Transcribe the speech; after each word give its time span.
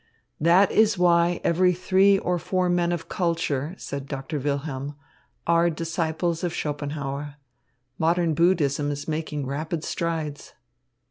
"That 0.39 0.71
is 0.71 0.97
why 0.97 1.39
every 1.43 1.73
three 1.75 2.17
or 2.17 2.39
four 2.39 2.69
men 2.69 2.91
of 2.91 3.07
culture," 3.07 3.75
said 3.77 4.07
Doctor 4.07 4.39
Wilhelm, 4.39 4.95
"are 5.45 5.69
disciples 5.69 6.43
of 6.43 6.55
Schopenhauer. 6.55 7.35
Modern 7.99 8.33
Buddhism 8.33 8.89
is 8.89 9.07
making 9.07 9.45
rapid 9.45 9.83
strides." 9.83 10.53